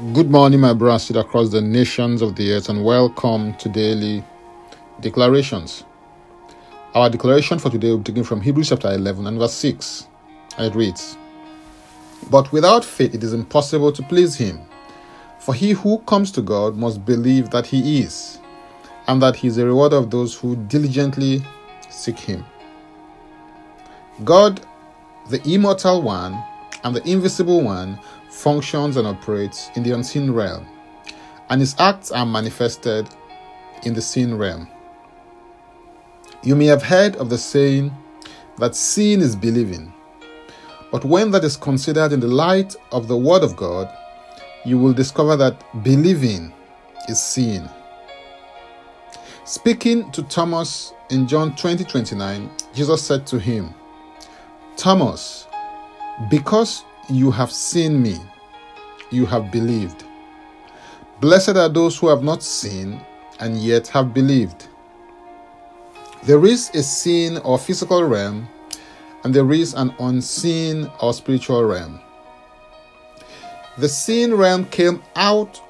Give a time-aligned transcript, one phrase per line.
[0.00, 4.24] Good morning, my brothers across the nations of the earth, and welcome to daily
[5.00, 5.84] declarations.
[6.94, 10.06] Our declaration for today will be taken from Hebrews chapter 11 and verse 6.
[10.58, 11.18] It reads
[12.30, 14.62] But without faith it is impossible to please Him.
[15.38, 18.38] For he who comes to God must believe that He is,
[19.06, 21.44] and that He is a rewarder of those who diligently
[21.90, 22.42] seek Him.
[24.24, 24.62] God,
[25.28, 26.42] the immortal one,
[26.84, 27.98] and the invisible one
[28.30, 30.66] functions and operates in the unseen realm,
[31.50, 33.08] and his acts are manifested
[33.84, 34.68] in the seen realm.
[36.42, 37.92] You may have heard of the saying
[38.58, 39.92] that seeing is believing,
[40.90, 43.88] but when that is considered in the light of the Word of God,
[44.64, 46.52] you will discover that believing
[47.08, 47.68] is seeing.
[49.44, 53.74] Speaking to Thomas in John 20 29, Jesus said to him,
[54.76, 55.46] Thomas,
[56.30, 58.18] because you have seen me,
[59.10, 60.04] you have believed.
[61.20, 63.00] Blessed are those who have not seen
[63.40, 64.68] and yet have believed.
[66.24, 68.48] There is a seen or physical realm,
[69.24, 72.00] and there is an unseen or spiritual realm.
[73.78, 75.60] The seen realm came out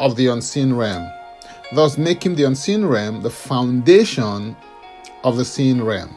[0.00, 1.10] of the unseen realm,
[1.74, 4.56] thus making the unseen realm the foundation
[5.24, 6.14] of the seen realm.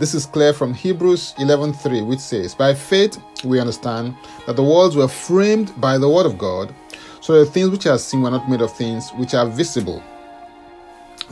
[0.00, 4.14] This is clear from Hebrews 11:3 which says, "By faith we understand
[4.46, 6.74] that the worlds were framed by the word of God,
[7.20, 10.02] so the things which are seen were not made of things which are visible."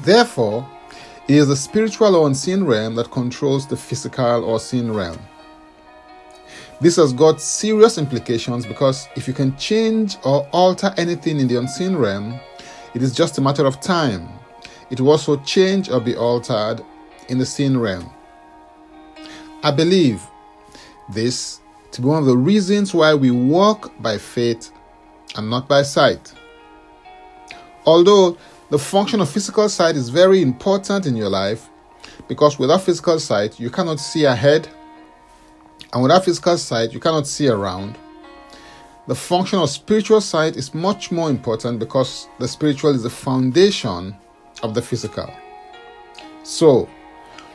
[0.00, 0.68] Therefore,
[1.28, 5.18] it is the spiritual or unseen realm that controls the physical or seen realm.
[6.82, 11.56] This has got serious implications because if you can change or alter anything in the
[11.56, 12.38] unseen realm,
[12.92, 14.28] it is just a matter of time.
[14.90, 16.82] It will also change or be altered
[17.30, 18.10] in the seen realm.
[19.62, 20.22] I believe
[21.08, 21.60] this
[21.92, 24.70] to be one of the reasons why we walk by faith
[25.36, 26.32] and not by sight.
[27.84, 28.36] Although
[28.70, 31.68] the function of physical sight is very important in your life,
[32.28, 34.68] because without physical sight, you cannot see ahead,
[35.92, 37.96] and without physical sight, you cannot see around.
[39.06, 44.14] The function of spiritual sight is much more important because the spiritual is the foundation
[44.62, 45.32] of the physical.
[46.42, 46.88] So,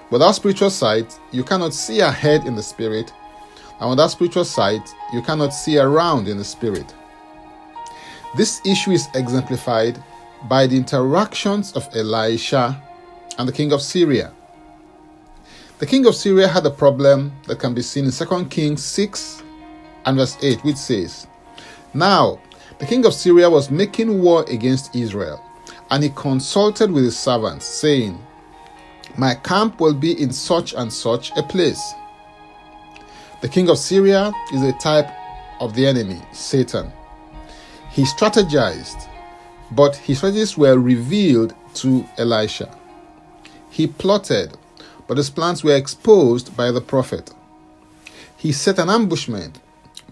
[0.09, 3.12] Without spiritual sight, you cannot see ahead in the spirit,
[3.80, 6.94] and without spiritual sight, you cannot see around in the spirit.
[8.36, 10.02] This issue is exemplified
[10.50, 12.81] by the interactions of Elisha
[13.38, 14.34] and the king of Syria.
[15.80, 19.44] The king of Syria had a problem that can be seen in 2 Kings 6
[20.06, 21.28] and verse 8, which says,
[21.94, 22.40] Now
[22.80, 25.44] the king of Syria was making war against Israel,
[25.90, 28.19] and he consulted with his servants, saying,
[29.18, 31.94] my camp will be in such and such a place.
[33.41, 35.09] The king of Syria is a type
[35.59, 36.91] of the enemy, Satan.
[37.91, 39.07] He strategized,
[39.72, 42.75] but his strategies were revealed to Elisha.
[43.69, 44.57] He plotted,
[45.07, 47.31] but his plans were exposed by the prophet.
[48.38, 49.59] He set an ambushment,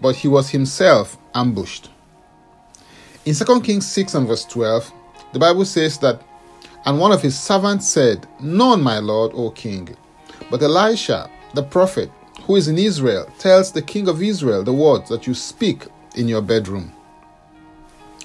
[0.00, 1.90] but he was himself ambushed.
[3.24, 4.92] In 2 Kings 6 and verse 12,
[5.32, 6.22] the Bible says that
[6.84, 9.96] and one of his servants said, None, my lord, O king.
[10.50, 12.10] But Elisha, the prophet,
[12.42, 16.28] who is in Israel, tells the king of Israel the words that you speak in
[16.28, 16.92] your bedroom.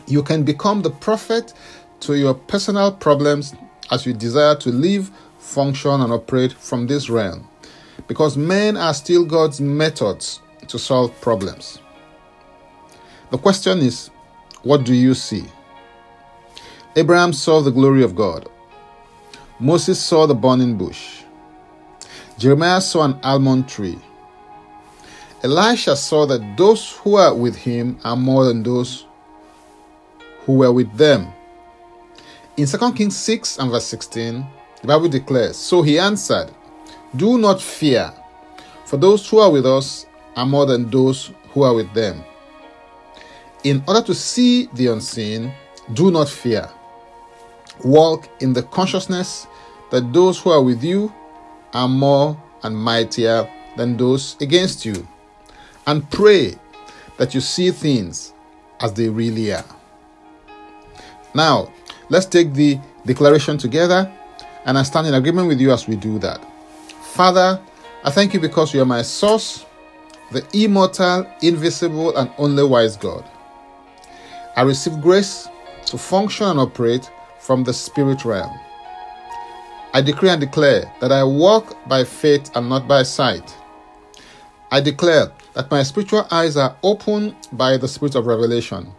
[0.07, 1.53] You can become the prophet
[2.01, 3.53] to your personal problems
[3.91, 7.47] as you desire to live, function, and operate from this realm.
[8.07, 11.79] Because men are still God's methods to solve problems.
[13.31, 14.09] The question is,
[14.63, 15.45] what do you see?
[16.97, 18.49] Abraham saw the glory of God.
[19.59, 21.21] Moses saw the burning bush.
[22.39, 23.99] Jeremiah saw an almond tree.
[25.43, 29.05] Elisha saw that those who are with him are more than those
[30.39, 31.31] who were with them.
[32.57, 34.43] In 2 Kings 6 and verse 16,
[34.81, 36.49] the Bible declares, So he answered,
[37.15, 38.11] Do not fear,
[38.85, 42.23] for those who are with us are more than those who are with them.
[43.63, 45.53] In order to see the unseen,
[45.93, 46.67] do not fear.
[47.83, 49.47] Walk in the consciousness
[49.91, 51.13] that those who are with you
[51.73, 55.07] are more and mightier than those against you.
[55.85, 56.55] And pray
[57.17, 58.33] that you see things
[58.79, 59.65] as they really are.
[61.33, 61.71] Now,
[62.09, 64.11] let's take the declaration together,
[64.65, 66.43] and I stand in agreement with you as we do that.
[67.13, 67.61] Father,
[68.03, 69.65] I thank you because you are my source,
[70.31, 73.23] the immortal, invisible, and only wise God.
[74.55, 75.47] I receive grace
[75.85, 77.09] to function and operate
[77.47, 78.59] from the spirit realm.
[79.93, 83.55] I decree and declare that I walk by faith and not by sight.
[84.69, 88.91] I declare that my spiritual eyes are open by the spirit of revelation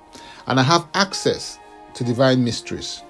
[0.47, 1.59] and I have access
[1.93, 3.03] to divine mysteries.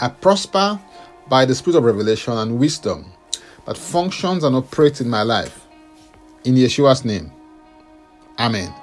[0.00, 0.80] I prosper
[1.28, 3.12] by the spirit of revelation and wisdom
[3.66, 5.64] that functions and operates in my life.
[6.44, 7.30] In Yeshua's name.
[8.40, 8.74] Amen.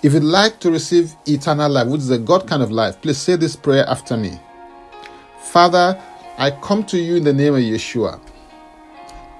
[0.00, 3.18] If you'd like to receive eternal life, which is a God kind of life, please
[3.18, 4.38] say this prayer after me.
[5.40, 6.00] Father,
[6.36, 8.20] I come to you in the name of Yeshua.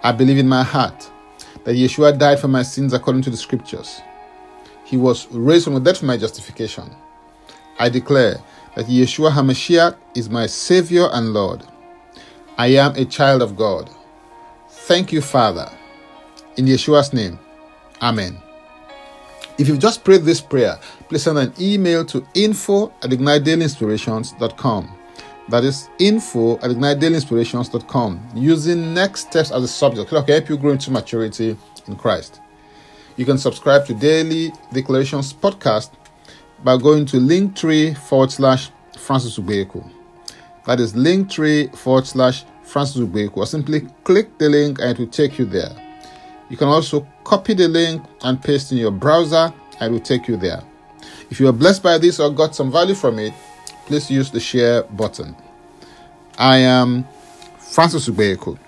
[0.02, 1.08] I believe in my heart
[1.62, 4.00] that Yeshua died for my sins according to the scriptures.
[4.84, 6.90] He was raised from the dead for my justification.
[7.78, 8.38] I declare
[8.74, 11.62] that Yeshua HaMashiach is my Savior and Lord.
[12.56, 13.90] I am a child of God.
[14.70, 15.70] Thank you, Father.
[16.56, 17.38] In Yeshua's name,
[18.02, 18.38] Amen.
[19.58, 20.78] If you've just prayed this prayer,
[21.08, 24.96] please send an email to info at ignitedailyinspirations.com.
[25.48, 30.70] That is info at ignitedailyinspirations.com using next steps as a subject to help you grow
[30.70, 31.56] into maturity
[31.88, 32.40] in Christ.
[33.16, 35.90] You can subscribe to Daily Declarations podcast
[36.62, 39.90] by going to linktree forward slash Francis Ubeku.
[40.66, 43.38] That is linktree forward slash Francis Ubeku.
[43.38, 45.87] Or simply click the link and it will take you there.
[46.48, 50.28] You can also copy the link and paste in your browser and it will take
[50.28, 50.62] you there.
[51.30, 53.34] If you are blessed by this or got some value from it,
[53.86, 55.36] please use the share button.
[56.38, 57.06] I am
[57.58, 58.58] Francis Ubeku.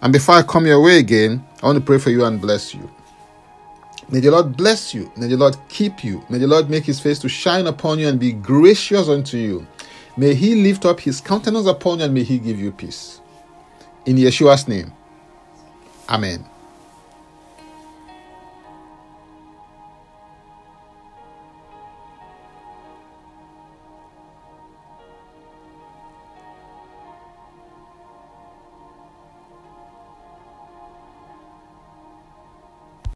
[0.00, 2.74] And before I come your way again, I want to pray for you and bless
[2.74, 2.90] you.
[4.08, 5.10] May the Lord bless you.
[5.16, 6.24] May the Lord keep you.
[6.30, 9.66] May the Lord make his face to shine upon you and be gracious unto you.
[10.16, 13.20] May he lift up his countenance upon you and may he give you peace.
[14.06, 14.92] In Yeshua's name.
[16.08, 16.44] Amen.